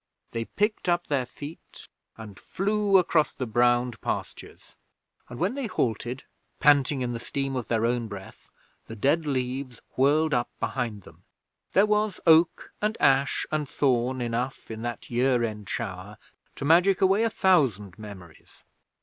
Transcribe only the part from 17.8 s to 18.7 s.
memories.